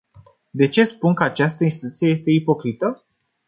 [0.55, 3.03] De ce spun că această instituție este ipocrită?